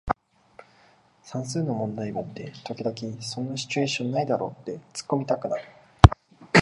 [1.21, 5.61] 算数の問題文って時々そんなシチュエーションないだろってツッコミたくなる